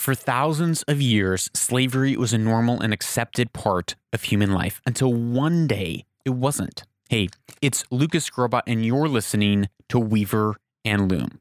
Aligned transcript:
For 0.00 0.14
thousands 0.14 0.82
of 0.84 1.02
years, 1.02 1.50
slavery 1.52 2.16
was 2.16 2.32
a 2.32 2.38
normal 2.38 2.80
and 2.80 2.90
accepted 2.90 3.52
part 3.52 3.96
of 4.14 4.22
human 4.22 4.50
life 4.50 4.80
until 4.86 5.12
one 5.12 5.66
day 5.66 6.06
it 6.24 6.30
wasn't. 6.30 6.84
Hey, 7.10 7.28
it's 7.60 7.84
Lucas 7.90 8.30
Skrobot, 8.30 8.62
and 8.66 8.82
you're 8.82 9.08
listening 9.08 9.68
to 9.90 9.98
Weaver 9.98 10.56
and 10.86 11.12
Loom. 11.12 11.40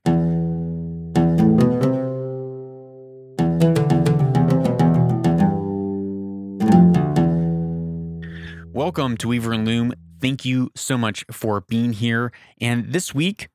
Welcome 8.74 9.16
to 9.20 9.30
Weaver 9.30 9.54
and 9.54 9.66
Loom. 9.66 9.94
Thank 10.20 10.44
you 10.44 10.70
so 10.76 10.98
much 10.98 11.24
for 11.32 11.62
being 11.62 11.94
here. 11.94 12.34
And 12.60 12.92
this 12.92 13.16
week, 13.16 13.48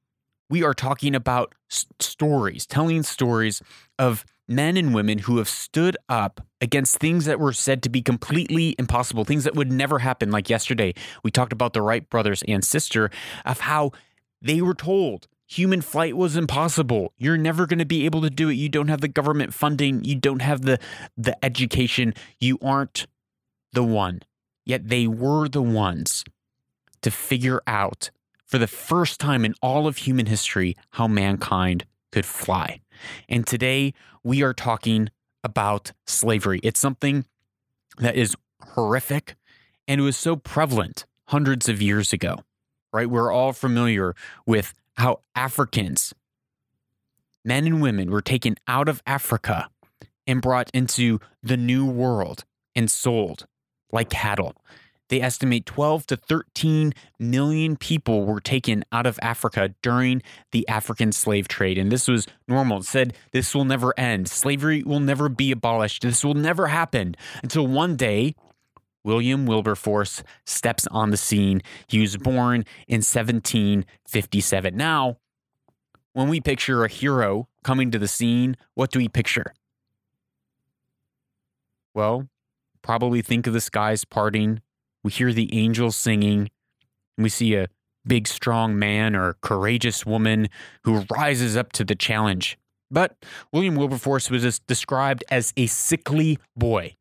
we 0.49 0.63
are 0.63 0.73
talking 0.73 1.15
about 1.15 1.55
s- 1.71 1.85
stories, 2.01 2.65
telling 2.65 3.03
stories 3.03 3.61
of 3.99 4.25
men 4.49 4.77
and 4.77 4.95
women 4.95 5.19
who 5.19 5.39
have 5.39 5.49
stood 5.49 5.97
up 6.09 6.41
against 6.61 6.99
things 6.99 7.25
that 7.25 7.41
were 7.41 7.53
said 7.53 7.83
to 7.83 7.89
be 7.89 8.03
completely 8.03 8.75
impossible, 8.79 9.25
things 9.25 9.45
that 9.45 9.55
would 9.55 9.73
never 9.73 10.01
happen. 10.01 10.31
Like 10.31 10.51
yesterday, 10.51 10.95
we 11.23 11.31
talked 11.31 11.53
about 11.53 11.73
the 11.73 11.83
Wright 11.83 12.09
brothers 12.09 12.43
and 12.47 12.65
sister, 12.65 13.11
of 13.45 13.61
how 13.61 13.93
they 14.43 14.61
were 14.61 14.75
told 14.75 15.27
human 15.47 15.81
flight 15.81 16.17
was 16.17 16.37
impossible. 16.37 17.13
You're 17.17 17.37
never 17.37 17.67
going 17.67 17.79
to 17.79 17.85
be 17.85 18.05
able 18.05 18.23
to 18.23 18.31
do 18.31 18.49
it. 18.49 18.55
You 18.55 18.69
don't 18.69 18.89
have 18.89 19.01
the 19.01 19.09
government 19.09 19.55
funding, 19.55 20.05
you 20.05 20.17
don't 20.17 20.43
have 20.43 20.63
the 20.63 20.79
the 21.17 21.43
education, 21.45 22.15
you 22.41 22.59
aren't 22.63 23.07
the 23.73 23.85
one. 23.85 24.23
Yet 24.65 24.89
they 24.89 25.07
were 25.07 25.49
the 25.49 25.63
ones 25.63 26.25
to 27.03 27.11
figure 27.11 27.63
out 27.67 28.11
for 28.47 28.59
the 28.59 28.67
first 28.67 29.21
time 29.21 29.45
in 29.45 29.55
all 29.61 29.87
of 29.87 29.99
human 29.99 30.27
history 30.27 30.77
how 30.91 31.07
mankind 31.07 31.85
could 32.15 32.25
fly. 32.25 32.81
And 33.29 33.45
today 33.45 33.93
we 34.23 34.45
are 34.45 34.55
talking 34.55 35.09
about 35.43 35.91
slavery. 36.07 36.61
It's 36.63 36.79
something 36.79 37.25
that 37.99 38.15
is 38.15 38.37
horrific 38.63 39.35
and 39.89 40.01
it 40.01 40.05
was 40.05 40.17
so 40.17 40.37
prevalent 40.37 41.07
hundreds 41.27 41.69
of 41.69 41.83
years 41.83 42.13
ago, 42.13 42.37
right? 42.93 43.11
We're 43.11 43.33
all 43.33 43.53
familiar 43.53 44.15
with 44.47 44.75
how 44.97 45.23
Africans, 45.35 46.15
men 47.45 47.67
and 47.67 47.83
women, 47.83 48.13
were 48.13 48.23
taken 48.23 48.55
out 48.69 48.89
of 48.89 49.03
Africa 49.09 49.69
and 50.25 50.41
brought 50.41 50.71
into 50.73 51.19
the 51.43 51.57
new 51.57 51.85
world 51.85 52.45
and 52.77 52.89
sold 52.89 53.49
like 53.91 54.09
cattle. 54.09 54.55
They 55.09 55.21
estimate 55.21 55.67
12 55.67 56.07
to 56.07 56.17
13 56.17 56.93
million 57.19 57.77
people 57.77 58.25
were 58.25 58.41
taken 58.41 58.85
out 58.91 59.07
of 59.07 59.19
Africa 59.23 59.75
during 59.83 60.23
the 60.53 60.67
African 60.69 61.13
slave 61.13 61.47
trade. 61.47 61.79
And 61.79 61.93
this 61.93 62.09
was 62.09 62.27
normal. 62.49 62.79
It 62.79 62.85
said 62.85 63.15
this 63.33 63.55
will 63.55 63.65
never 63.65 63.93
end. 63.99 64.29
Slavery 64.29 64.83
will 64.83 65.01
never 65.01 65.29
be 65.29 65.51
abolished. 65.51 66.03
This 66.03 66.25
will 66.25 66.35
never 66.35 66.69
happen 66.69 67.15
until 67.43 67.67
one 67.67 67.97
day 67.97 68.35
William 69.05 69.45
Wilberforce 69.45 70.23
steps 70.47 70.87
on 70.91 71.11
the 71.11 71.17
scene. 71.17 71.61
He 71.87 72.01
was 72.01 72.17
born 72.17 72.65
in 72.89 73.03
1757. 73.03 74.77
Now, 74.77 75.19
when 76.15 76.29
we 76.29 76.41
picture 76.41 76.85
a 76.85 76.89
hero 76.89 77.49
coming 77.63 77.91
to 77.91 77.99
the 77.99 78.09
scene, 78.09 78.57
what 78.75 78.91
do 78.91 78.99
we 78.99 79.09
picture? 79.09 79.53
Well, 81.93 82.29
probably 82.83 83.21
think 83.21 83.47
of 83.47 83.53
the 83.53 83.61
skies 83.61 84.05
parting. 84.05 84.61
We 85.05 85.13
hear 85.13 85.33
the 85.33 85.57
angels 85.57 85.97
singing. 85.97 86.51
And 87.17 87.23
we 87.23 87.29
see 87.29 87.55
a 87.55 87.69
big, 88.05 88.27
strong 88.27 88.77
man 88.77 89.15
or 89.15 89.37
courageous 89.41 90.05
woman 90.05 90.49
who 90.83 91.05
rises 91.11 91.57
up 91.57 91.71
to 91.73 91.85
the 91.85 91.95
challenge. 91.95 92.59
But 92.91 93.17
William 93.53 93.77
Wilberforce 93.77 94.31
was 94.31 94.59
described 94.61 95.23
as 95.31 95.53
a 95.57 95.67
sickly 95.67 96.39
boy. 96.57 96.97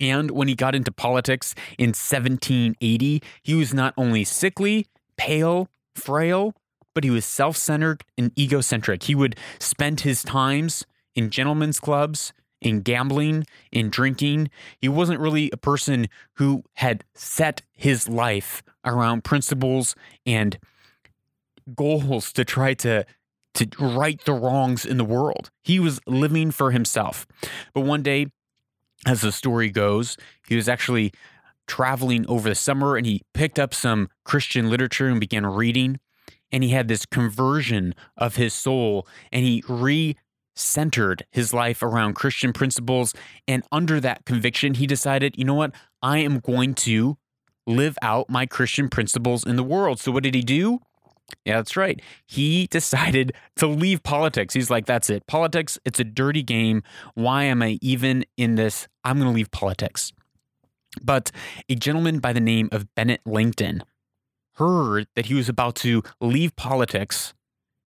And 0.00 0.30
when 0.30 0.48
he 0.48 0.54
got 0.54 0.74
into 0.74 0.90
politics 0.90 1.54
in 1.78 1.88
1780, 1.88 3.22
he 3.42 3.54
was 3.54 3.74
not 3.74 3.94
only 3.96 4.24
sickly, 4.24 4.86
pale, 5.16 5.68
frail, 5.94 6.54
but 6.94 7.04
he 7.04 7.10
was 7.10 7.24
self 7.24 7.56
centered 7.56 8.04
and 8.18 8.36
egocentric. 8.38 9.04
He 9.04 9.14
would 9.14 9.36
spend 9.58 10.00
his 10.00 10.22
times 10.22 10.84
in 11.14 11.30
gentlemen's 11.30 11.78
clubs, 11.78 12.32
in 12.62 12.80
gambling, 12.80 13.44
in 13.70 13.90
drinking. 13.90 14.50
He 14.78 14.88
wasn't 14.88 15.20
really 15.20 15.50
a 15.52 15.56
person 15.56 16.08
who 16.34 16.64
had 16.74 17.04
set 17.14 17.62
his 17.72 18.08
life 18.08 18.62
around 18.84 19.24
principles 19.24 19.94
and 20.24 20.58
goals 21.74 22.32
to 22.32 22.44
try 22.44 22.74
to 22.74 23.04
to 23.54 23.68
right 23.78 24.18
the 24.24 24.32
wrongs 24.32 24.86
in 24.86 24.96
the 24.96 25.04
world. 25.04 25.50
He 25.62 25.78
was 25.78 26.00
living 26.06 26.50
for 26.52 26.70
himself. 26.70 27.26
But 27.74 27.82
one 27.82 28.02
day, 28.02 28.28
as 29.04 29.20
the 29.20 29.30
story 29.30 29.68
goes, 29.68 30.16
he 30.48 30.56
was 30.56 30.70
actually 30.70 31.12
traveling 31.66 32.24
over 32.28 32.48
the 32.48 32.54
summer 32.54 32.96
and 32.96 33.04
he 33.04 33.20
picked 33.34 33.58
up 33.58 33.74
some 33.74 34.08
Christian 34.24 34.70
literature 34.70 35.08
and 35.08 35.20
began 35.20 35.44
reading. 35.44 36.00
And 36.50 36.62
he 36.62 36.70
had 36.70 36.88
this 36.88 37.04
conversion 37.04 37.94
of 38.16 38.36
his 38.36 38.54
soul 38.54 39.06
and 39.30 39.44
he 39.44 39.62
re 39.68 40.16
centered 40.54 41.24
his 41.30 41.52
life 41.54 41.82
around 41.82 42.14
Christian 42.14 42.52
principles. 42.52 43.14
And 43.48 43.62
under 43.72 44.00
that 44.00 44.24
conviction, 44.24 44.74
he 44.74 44.86
decided, 44.86 45.34
you 45.36 45.44
know 45.44 45.54
what? 45.54 45.74
I 46.02 46.18
am 46.18 46.40
going 46.40 46.74
to 46.74 47.16
live 47.66 47.96
out 48.02 48.28
my 48.28 48.46
Christian 48.46 48.88
principles 48.88 49.44
in 49.46 49.56
the 49.56 49.62
world. 49.62 50.00
So, 50.00 50.12
what 50.12 50.22
did 50.22 50.34
he 50.34 50.42
do? 50.42 50.80
Yeah, 51.44 51.56
that's 51.56 51.76
right. 51.76 52.00
He 52.26 52.66
decided 52.70 53.32
to 53.56 53.66
leave 53.66 54.02
politics. 54.02 54.54
He's 54.54 54.70
like, 54.70 54.86
that's 54.86 55.10
it. 55.10 55.26
Politics, 55.26 55.78
it's 55.84 56.00
a 56.00 56.04
dirty 56.04 56.42
game. 56.42 56.82
Why 57.14 57.44
am 57.44 57.62
I 57.62 57.78
even 57.80 58.24
in 58.36 58.56
this? 58.56 58.88
I'm 59.04 59.18
going 59.18 59.30
to 59.30 59.34
leave 59.34 59.50
politics. 59.50 60.12
But 61.02 61.30
a 61.68 61.74
gentleman 61.74 62.18
by 62.18 62.32
the 62.32 62.40
name 62.40 62.68
of 62.70 62.94
Bennett 62.94 63.22
Langton 63.24 63.82
heard 64.56 65.06
that 65.16 65.26
he 65.26 65.34
was 65.34 65.48
about 65.48 65.74
to 65.76 66.02
leave 66.20 66.54
politics 66.56 67.32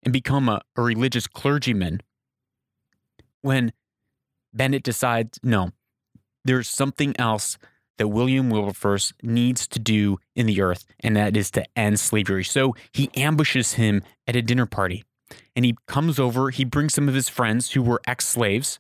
and 0.03 0.13
become 0.13 0.47
a, 0.47 0.62
a 0.78 0.81
religious 0.81 1.28
clergyman 1.28 2.00
when 3.44 3.72
Bennett 4.54 4.84
decides, 4.84 5.40
no, 5.44 5.72
there's 6.44 6.68
something 6.68 7.16
else 7.20 7.58
that 7.98 8.08
William 8.08 8.50
Wilberforce 8.50 9.14
needs 9.22 9.68
to 9.68 9.80
do 9.80 10.18
in 10.36 10.48
the 10.48 10.62
earth, 10.62 10.86
and 11.00 11.16
that 11.16 11.38
is 11.38 11.52
to 11.52 11.64
end 11.78 12.00
slavery. 12.00 12.44
So 12.44 12.76
he 12.92 13.12
ambushes 13.16 13.74
him 13.74 14.02
at 14.28 14.36
a 14.36 14.42
dinner 14.42 14.66
party. 14.66 15.03
And 15.56 15.64
he 15.66 15.76
comes 15.88 16.20
over, 16.20 16.50
he 16.50 16.66
brings 16.66 16.94
some 16.94 17.08
of 17.08 17.14
his 17.14 17.30
friends 17.30 17.72
who 17.72 17.82
were 17.82 18.02
ex 18.08 18.28
slaves, 18.28 18.80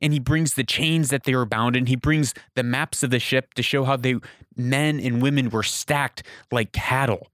and 0.00 0.12
he 0.12 0.18
brings 0.18 0.54
the 0.54 0.64
chains 0.64 1.10
that 1.10 1.24
they 1.24 1.34
were 1.34 1.46
bound 1.46 1.76
in. 1.76 1.86
He 1.86 1.96
brings 1.96 2.34
the 2.54 2.62
maps 2.62 3.02
of 3.02 3.10
the 3.10 3.18
ship 3.18 3.54
to 3.54 3.62
show 3.62 3.84
how 3.84 3.96
they 3.96 4.16
men 4.56 5.00
and 5.00 5.22
women 5.22 5.50
were 5.50 5.62
stacked 5.62 6.22
like 6.50 6.72
cattle. 6.72 7.28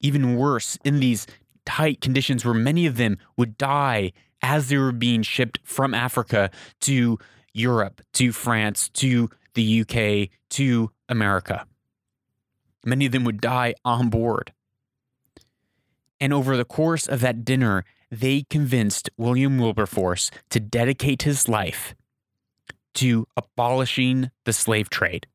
Even 0.00 0.36
worse, 0.36 0.78
in 0.84 1.00
these 1.00 1.26
tight 1.64 2.00
conditions 2.00 2.44
where 2.44 2.54
many 2.54 2.86
of 2.86 2.96
them 2.96 3.18
would 3.36 3.56
die 3.56 4.12
as 4.44 4.68
they 4.68 4.76
were 4.76 4.92
being 4.92 5.22
shipped 5.22 5.58
from 5.64 5.94
Africa 5.94 6.50
to 6.82 7.18
Europe, 7.54 8.02
to 8.12 8.30
France, 8.30 8.90
to 8.90 9.30
the 9.54 9.80
UK, 9.80 10.28
to 10.50 10.90
America. 11.08 11.64
Many 12.84 13.06
of 13.06 13.12
them 13.12 13.24
would 13.24 13.40
die 13.40 13.74
on 13.86 14.10
board. 14.10 14.52
And 16.20 16.34
over 16.34 16.58
the 16.58 16.66
course 16.66 17.08
of 17.08 17.20
that 17.20 17.42
dinner, 17.42 17.84
they 18.10 18.44
convinced 18.50 19.08
William 19.16 19.58
Wilberforce 19.58 20.30
to 20.50 20.60
dedicate 20.60 21.22
his 21.22 21.48
life 21.48 21.94
to 22.94 23.26
abolishing 23.36 24.30
the 24.44 24.52
slave 24.52 24.90
trade, 24.90 25.26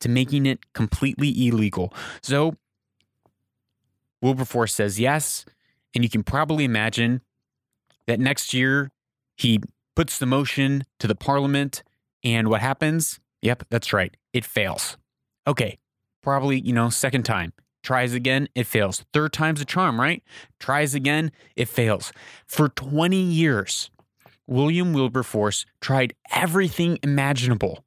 to 0.00 0.08
making 0.08 0.44
it 0.44 0.72
completely 0.72 1.46
illegal. 1.46 1.94
So 2.20 2.56
Wilberforce 4.20 4.74
says 4.74 4.98
yes. 4.98 5.44
And 5.94 6.04
you 6.04 6.10
can 6.10 6.24
probably 6.24 6.64
imagine 6.64 7.22
that 8.06 8.20
next 8.20 8.54
year 8.54 8.90
he 9.36 9.60
puts 9.94 10.18
the 10.18 10.26
motion 10.26 10.84
to 10.98 11.06
the 11.06 11.14
parliament. 11.14 11.82
And 12.24 12.48
what 12.48 12.60
happens? 12.60 13.20
Yep, 13.42 13.64
that's 13.70 13.92
right. 13.92 14.16
It 14.32 14.44
fails. 14.44 14.96
Okay, 15.46 15.78
probably, 16.22 16.60
you 16.60 16.72
know, 16.72 16.88
second 16.90 17.24
time. 17.24 17.52
Tries 17.82 18.14
again, 18.14 18.48
it 18.54 18.66
fails. 18.66 19.04
Third 19.12 19.32
time's 19.32 19.60
a 19.60 19.64
charm, 19.64 20.00
right? 20.00 20.22
Tries 20.58 20.94
again, 20.94 21.30
it 21.54 21.68
fails. 21.68 22.12
For 22.46 22.68
20 22.68 23.16
years, 23.16 23.90
William 24.48 24.92
Wilberforce 24.92 25.64
tried 25.80 26.14
everything 26.32 26.98
imaginable 27.02 27.84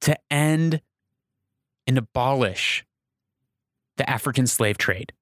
to 0.00 0.18
end 0.30 0.80
and 1.86 1.98
abolish 1.98 2.84
the 3.96 4.08
African 4.08 4.46
slave 4.46 4.78
trade. 4.78 5.12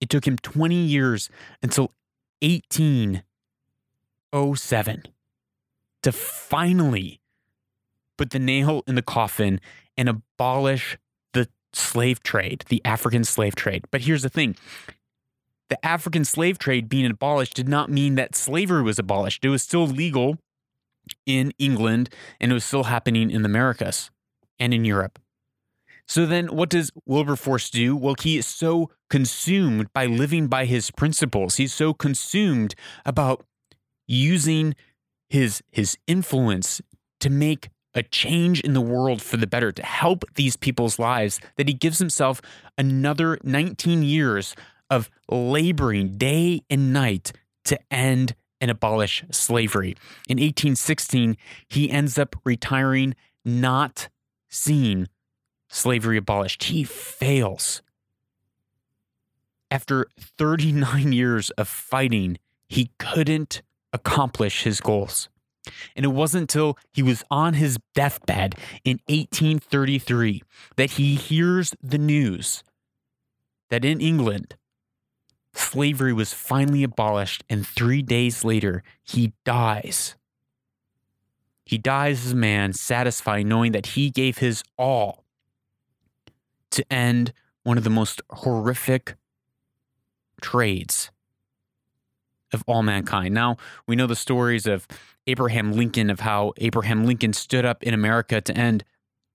It 0.00 0.08
took 0.08 0.26
him 0.26 0.36
20 0.38 0.74
years 0.74 1.30
until 1.62 1.92
1807 2.42 5.02
to 6.02 6.12
finally 6.12 7.20
put 8.16 8.30
the 8.30 8.38
nail 8.38 8.82
in 8.86 8.94
the 8.94 9.02
coffin 9.02 9.60
and 9.96 10.08
abolish 10.08 10.98
the 11.32 11.48
slave 11.72 12.22
trade, 12.22 12.64
the 12.68 12.82
African 12.84 13.24
slave 13.24 13.54
trade. 13.54 13.84
But 13.90 14.02
here's 14.02 14.22
the 14.22 14.28
thing 14.28 14.56
the 15.68 15.84
African 15.84 16.24
slave 16.24 16.58
trade 16.58 16.88
being 16.88 17.06
abolished 17.06 17.54
did 17.54 17.68
not 17.68 17.90
mean 17.90 18.16
that 18.16 18.36
slavery 18.36 18.82
was 18.82 18.98
abolished. 18.98 19.44
It 19.44 19.48
was 19.48 19.62
still 19.62 19.86
legal 19.86 20.38
in 21.26 21.52
England 21.58 22.10
and 22.40 22.50
it 22.50 22.54
was 22.54 22.64
still 22.64 22.84
happening 22.84 23.30
in 23.30 23.42
the 23.42 23.48
Americas 23.48 24.10
and 24.58 24.74
in 24.74 24.84
Europe. 24.84 25.18
So 26.06 26.26
then 26.26 26.48
what 26.48 26.68
does 26.68 26.90
Wilberforce 27.06 27.70
do? 27.70 27.96
Well, 27.96 28.14
he 28.20 28.36
is 28.36 28.46
so 28.46 28.90
consumed 29.08 29.92
by 29.92 30.06
living 30.06 30.48
by 30.48 30.66
his 30.66 30.90
principles. 30.90 31.56
He's 31.56 31.72
so 31.72 31.94
consumed 31.94 32.74
about 33.04 33.44
using 34.06 34.74
his 35.28 35.62
his 35.72 35.96
influence 36.06 36.80
to 37.20 37.30
make 37.30 37.70
a 37.94 38.02
change 38.02 38.60
in 38.60 38.74
the 38.74 38.80
world 38.80 39.22
for 39.22 39.36
the 39.36 39.46
better, 39.46 39.72
to 39.72 39.82
help 39.82 40.24
these 40.34 40.56
people's 40.56 40.98
lives, 40.98 41.40
that 41.56 41.68
he 41.68 41.74
gives 41.74 41.98
himself 41.98 42.42
another 42.76 43.38
19 43.44 44.02
years 44.02 44.54
of 44.90 45.08
laboring 45.28 46.18
day 46.18 46.60
and 46.68 46.92
night 46.92 47.32
to 47.64 47.78
end 47.90 48.34
and 48.60 48.70
abolish 48.70 49.24
slavery. 49.30 49.96
In 50.28 50.38
1816, 50.38 51.36
he 51.68 51.90
ends 51.90 52.18
up 52.18 52.36
retiring, 52.44 53.14
not 53.44 54.08
seeing 54.48 55.08
slavery 55.74 56.16
abolished. 56.16 56.64
He 56.64 56.84
fails. 56.84 57.82
After 59.70 60.06
39 60.18 61.12
years 61.12 61.50
of 61.50 61.68
fighting, 61.68 62.38
he 62.68 62.90
couldn't 62.98 63.60
accomplish 63.92 64.62
his 64.62 64.80
goals. 64.80 65.28
And 65.96 66.04
it 66.04 66.10
wasn't 66.10 66.42
until 66.42 66.78
he 66.92 67.02
was 67.02 67.24
on 67.30 67.54
his 67.54 67.78
deathbed 67.94 68.54
in 68.84 69.00
1833 69.08 70.42
that 70.76 70.92
he 70.92 71.16
hears 71.16 71.74
the 71.82 71.98
news 71.98 72.62
that 73.70 73.84
in 73.84 74.00
England, 74.00 74.56
slavery 75.54 76.12
was 76.12 76.34
finally 76.34 76.82
abolished, 76.82 77.42
and 77.48 77.66
three 77.66 78.02
days 78.02 78.44
later, 78.44 78.82
he 79.02 79.32
dies. 79.44 80.14
He 81.64 81.78
dies 81.78 82.26
as 82.26 82.32
a 82.32 82.36
man 82.36 82.74
satisfied 82.74 83.46
knowing 83.46 83.72
that 83.72 83.86
he 83.86 84.10
gave 84.10 84.38
his 84.38 84.62
all 84.76 85.23
to 86.74 86.92
end 86.92 87.32
one 87.62 87.78
of 87.78 87.84
the 87.84 87.90
most 87.90 88.20
horrific 88.30 89.16
trades 90.40 91.10
of 92.52 92.62
all 92.66 92.82
mankind. 92.82 93.34
Now, 93.34 93.56
we 93.86 93.96
know 93.96 94.06
the 94.06 94.16
stories 94.16 94.66
of 94.66 94.86
Abraham 95.26 95.72
Lincoln, 95.72 96.10
of 96.10 96.20
how 96.20 96.52
Abraham 96.58 97.04
Lincoln 97.04 97.32
stood 97.32 97.64
up 97.64 97.82
in 97.82 97.94
America 97.94 98.40
to 98.40 98.56
end 98.56 98.84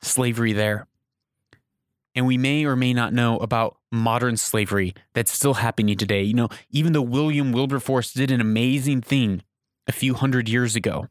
slavery 0.01 0.53
there. 0.53 0.87
And 2.15 2.25
we 2.25 2.37
may 2.37 2.65
or 2.65 2.75
may 2.75 2.93
not 2.93 3.13
know 3.13 3.37
about 3.37 3.77
modern 3.91 4.37
slavery 4.37 4.93
that's 5.13 5.31
still 5.31 5.55
happening 5.55 5.97
today. 5.97 6.23
You 6.23 6.33
know, 6.33 6.49
even 6.69 6.93
though 6.93 7.01
William 7.01 7.51
Wilberforce 7.51 8.13
did 8.13 8.31
an 8.31 8.41
amazing 8.41 9.01
thing 9.01 9.43
a 9.87 9.91
few 9.91 10.13
hundred 10.13 10.49
years 10.49 10.75
ago, 10.75 11.07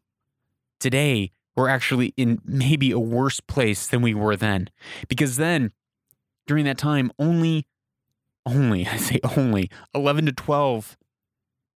today 0.80 1.32
we're 1.56 1.68
actually 1.68 2.14
in 2.16 2.40
maybe 2.44 2.92
a 2.92 2.98
worse 2.98 3.40
place 3.40 3.86
than 3.86 4.02
we 4.02 4.14
were 4.14 4.36
then. 4.36 4.70
Because 5.08 5.36
then, 5.36 5.72
during 6.48 6.64
that 6.64 6.78
time, 6.78 7.12
only, 7.18 7.66
only, 8.44 8.86
I 8.88 8.96
say 8.96 9.20
only, 9.36 9.70
11 9.94 10.26
to 10.26 10.32
12 10.32 10.96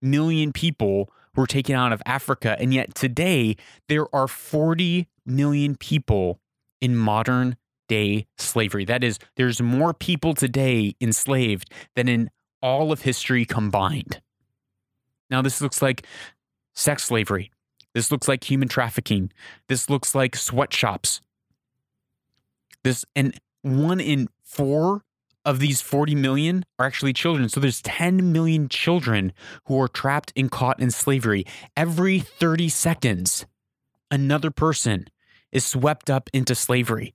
million 0.00 0.52
people 0.52 1.12
were 1.36 1.46
taken 1.46 1.76
out 1.76 1.92
of 1.92 2.02
Africa. 2.04 2.56
And 2.58 2.74
yet 2.74 2.94
today, 2.94 3.56
there 3.88 4.12
are 4.14 4.26
40 4.26 5.06
million 5.24 5.76
people 5.76 6.40
in 6.80 6.96
modern 6.96 7.56
day 7.88 8.26
slavery. 8.38 8.84
That 8.84 9.04
is, 9.04 9.18
there's 9.36 9.62
more 9.62 9.94
people 9.94 10.34
today 10.34 10.96
enslaved 11.00 11.70
than 11.94 12.08
in 12.08 12.30
all 12.60 12.90
of 12.90 13.02
history 13.02 13.44
combined. 13.44 14.20
Now, 15.30 15.42
this 15.42 15.60
looks 15.60 15.80
like 15.80 16.06
sex 16.74 17.04
slavery. 17.04 17.50
This 17.94 18.10
looks 18.10 18.28
like 18.28 18.44
human 18.44 18.68
trafficking. 18.68 19.30
This 19.68 19.88
looks 19.90 20.14
like 20.14 20.36
sweatshops. 20.36 21.20
This 22.84 23.04
and 23.14 23.38
one 23.62 24.00
in 24.00 24.28
four 24.52 25.04
of 25.44 25.58
these 25.58 25.80
40 25.80 26.14
million 26.14 26.64
are 26.78 26.86
actually 26.86 27.12
children. 27.12 27.48
So 27.48 27.58
there's 27.58 27.82
10 27.82 28.32
million 28.32 28.68
children 28.68 29.32
who 29.66 29.80
are 29.80 29.88
trapped 29.88 30.32
and 30.36 30.50
caught 30.50 30.78
in 30.78 30.90
slavery. 30.90 31.44
Every 31.76 32.20
30 32.20 32.68
seconds, 32.68 33.46
another 34.10 34.50
person 34.50 35.08
is 35.50 35.64
swept 35.64 36.10
up 36.10 36.28
into 36.32 36.54
slavery. 36.54 37.14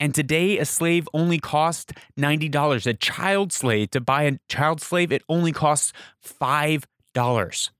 And 0.00 0.14
today, 0.14 0.58
a 0.58 0.64
slave 0.64 1.08
only 1.12 1.38
costs 1.38 1.92
$90. 2.16 2.86
A 2.86 2.94
child 2.94 3.52
slave, 3.52 3.90
to 3.90 4.00
buy 4.00 4.22
a 4.24 4.38
child 4.48 4.80
slave, 4.80 5.10
it 5.10 5.22
only 5.28 5.52
costs 5.52 5.92
$5. 6.24 7.70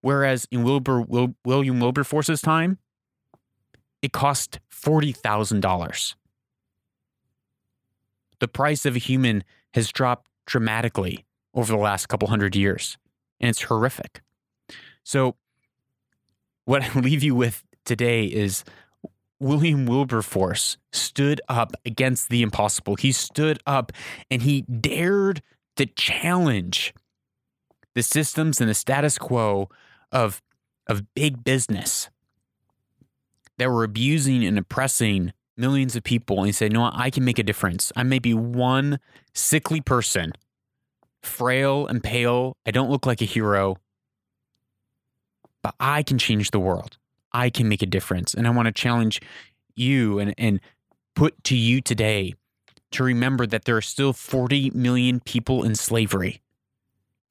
Whereas 0.00 0.48
in 0.50 0.64
Wilbur, 0.64 1.02
Wil, 1.02 1.34
William 1.44 1.78
Wilberforce's 1.78 2.42
time, 2.42 2.78
it 4.02 4.12
cost 4.12 4.58
$40,000. 4.72 6.14
The 8.42 8.48
price 8.48 8.84
of 8.84 8.96
a 8.96 8.98
human 8.98 9.44
has 9.72 9.92
dropped 9.92 10.28
dramatically 10.46 11.24
over 11.54 11.70
the 11.70 11.78
last 11.78 12.08
couple 12.08 12.26
hundred 12.26 12.56
years, 12.56 12.98
and 13.38 13.48
it's 13.48 13.62
horrific. 13.62 14.20
So, 15.04 15.36
what 16.64 16.82
I 16.82 16.98
leave 16.98 17.22
you 17.22 17.36
with 17.36 17.62
today 17.84 18.24
is 18.24 18.64
William 19.38 19.86
Wilberforce 19.86 20.76
stood 20.90 21.40
up 21.48 21.74
against 21.86 22.30
the 22.30 22.42
impossible. 22.42 22.96
He 22.96 23.12
stood 23.12 23.60
up 23.64 23.92
and 24.28 24.42
he 24.42 24.62
dared 24.62 25.40
to 25.76 25.86
challenge 25.86 26.92
the 27.94 28.02
systems 28.02 28.60
and 28.60 28.68
the 28.68 28.74
status 28.74 29.18
quo 29.18 29.68
of, 30.10 30.42
of 30.88 31.14
big 31.14 31.44
business 31.44 32.10
that 33.58 33.70
were 33.70 33.84
abusing 33.84 34.44
and 34.44 34.58
oppressing 34.58 35.32
millions 35.56 35.96
of 35.96 36.02
people. 36.02 36.42
And 36.42 36.60
You 36.60 36.68
know 36.70 36.82
what? 36.82 36.94
I 36.96 37.10
can 37.10 37.24
make 37.24 37.38
a 37.38 37.42
difference. 37.42 37.92
I 37.96 38.02
may 38.02 38.18
be 38.18 38.34
one 38.34 38.98
sickly 39.34 39.80
person, 39.80 40.32
frail 41.22 41.86
and 41.86 42.02
pale. 42.02 42.56
I 42.66 42.70
don't 42.70 42.90
look 42.90 43.06
like 43.06 43.20
a 43.20 43.26
hero, 43.26 43.76
but 45.62 45.74
I 45.78 46.02
can 46.02 46.18
change 46.18 46.50
the 46.50 46.60
world. 46.60 46.98
I 47.32 47.50
can 47.50 47.68
make 47.68 47.82
a 47.82 47.86
difference. 47.86 48.34
And 48.34 48.46
I 48.46 48.50
want 48.50 48.66
to 48.66 48.72
challenge 48.72 49.20
you 49.74 50.18
and, 50.18 50.34
and 50.36 50.60
put 51.14 51.42
to 51.44 51.56
you 51.56 51.80
today 51.80 52.34
to 52.92 53.04
remember 53.04 53.46
that 53.46 53.64
there 53.64 53.76
are 53.76 53.82
still 53.82 54.12
40 54.12 54.70
million 54.70 55.20
people 55.20 55.64
in 55.64 55.74
slavery. 55.74 56.42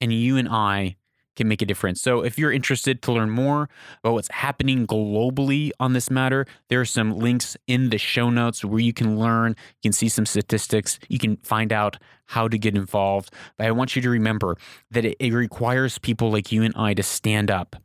And 0.00 0.12
you 0.12 0.36
and 0.36 0.48
I 0.48 0.96
can 1.36 1.48
make 1.48 1.62
a 1.62 1.66
difference. 1.66 2.00
So, 2.00 2.22
if 2.22 2.38
you're 2.38 2.52
interested 2.52 3.02
to 3.02 3.12
learn 3.12 3.30
more 3.30 3.68
about 4.02 4.14
what's 4.14 4.30
happening 4.30 4.86
globally 4.86 5.70
on 5.80 5.92
this 5.92 6.10
matter, 6.10 6.46
there 6.68 6.80
are 6.80 6.86
some 6.86 7.18
links 7.18 7.56
in 7.66 7.90
the 7.90 7.98
show 7.98 8.30
notes 8.30 8.64
where 8.64 8.80
you 8.80 8.92
can 8.92 9.18
learn, 9.18 9.50
you 9.50 9.88
can 9.88 9.92
see 9.92 10.08
some 10.08 10.26
statistics, 10.26 10.98
you 11.08 11.18
can 11.18 11.36
find 11.38 11.72
out 11.72 11.98
how 12.26 12.48
to 12.48 12.58
get 12.58 12.74
involved. 12.74 13.30
But 13.56 13.66
I 13.66 13.70
want 13.72 13.96
you 13.96 14.02
to 14.02 14.10
remember 14.10 14.56
that 14.90 15.04
it, 15.04 15.16
it 15.18 15.32
requires 15.32 15.98
people 15.98 16.30
like 16.30 16.52
you 16.52 16.62
and 16.62 16.74
I 16.76 16.94
to 16.94 17.02
stand 17.02 17.50
up 17.50 17.76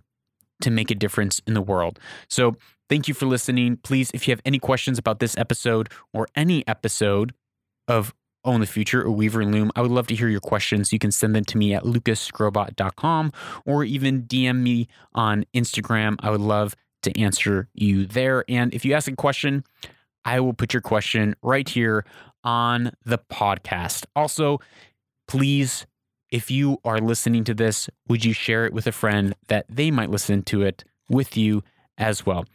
to 0.61 0.71
make 0.71 0.89
a 0.89 0.95
difference 0.95 1.41
in 1.45 1.53
the 1.53 1.61
world. 1.61 1.99
So, 2.29 2.55
thank 2.89 3.07
you 3.07 3.13
for 3.13 3.25
listening. 3.25 3.77
Please, 3.77 4.11
if 4.13 4.27
you 4.27 4.31
have 4.31 4.41
any 4.45 4.59
questions 4.59 4.97
about 4.97 5.19
this 5.19 5.37
episode 5.37 5.89
or 6.13 6.27
any 6.35 6.67
episode 6.67 7.33
of 7.87 8.13
Own 8.47 8.61
the 8.61 8.65
Future 8.65 9.03
or 9.03 9.11
Weaver 9.11 9.41
and 9.41 9.51
Loom, 9.51 9.71
I 9.75 9.81
would 9.81 9.91
love 9.91 10.07
to 10.07 10.15
hear 10.15 10.29
your 10.29 10.39
questions. 10.39 10.91
You 10.91 10.99
can 10.99 11.11
send 11.11 11.35
them 11.35 11.45
to 11.45 11.57
me 11.57 11.73
at 11.73 11.83
lucasskrobot.com 11.83 13.31
or 13.65 13.83
even 13.83 14.23
DM 14.23 14.61
me 14.61 14.87
on 15.13 15.45
Instagram. 15.53 16.15
I 16.19 16.31
would 16.31 16.41
love 16.41 16.75
to 17.03 17.19
answer 17.19 17.69
you 17.73 18.05
there. 18.05 18.43
And 18.47 18.73
if 18.73 18.85
you 18.85 18.93
ask 18.93 19.07
a 19.07 19.15
question, 19.15 19.63
I 20.25 20.39
will 20.39 20.53
put 20.53 20.73
your 20.73 20.81
question 20.81 21.35
right 21.41 21.67
here 21.67 22.05
on 22.43 22.91
the 23.05 23.19
podcast. 23.19 24.05
Also, 24.15 24.59
please 25.27 25.85
if 26.29 26.51
you 26.51 26.77
are 26.83 26.99
listening 26.99 27.43
to 27.45 27.53
this, 27.53 27.89
would 28.07 28.25
you 28.25 28.33
share 28.33 28.65
it 28.65 28.73
with 28.73 28.87
a 28.87 28.91
friend 28.91 29.35
that 29.47 29.65
they 29.69 29.91
might 29.91 30.09
listen 30.09 30.43
to 30.43 30.61
it 30.61 30.83
with 31.09 31.37
you 31.37 31.63
as 31.97 32.25
well? 32.25 32.45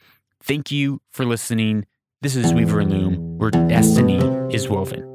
Thank 0.43 0.71
you 0.71 1.01
for 1.11 1.25
listening. 1.25 1.87
This 2.21 2.37
is 2.37 2.53
Weaver 2.53 2.81
and 2.81 2.91
Loom, 2.91 3.39
where 3.39 3.51
destiny 3.51 4.19
is 4.55 4.69
woven. 4.69 5.12